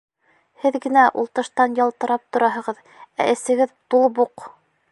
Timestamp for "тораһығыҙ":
2.37-2.81